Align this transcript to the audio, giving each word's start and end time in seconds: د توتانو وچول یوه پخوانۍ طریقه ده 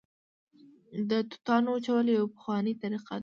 د 1.09 1.11
توتانو 1.29 1.67
وچول 1.73 2.05
یوه 2.17 2.31
پخوانۍ 2.35 2.73
طریقه 2.81 3.13
ده 3.17 3.19